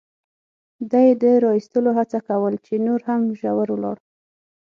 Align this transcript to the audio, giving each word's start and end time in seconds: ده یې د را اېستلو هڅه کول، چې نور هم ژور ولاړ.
ده 0.89 0.99
یې 1.05 1.13
د 1.21 1.23
را 1.43 1.51
اېستلو 1.57 1.91
هڅه 1.99 2.19
کول، 2.27 2.53
چې 2.65 2.73
نور 2.85 3.01
هم 3.09 3.21
ژور 3.39 3.67
ولاړ. 3.71 3.97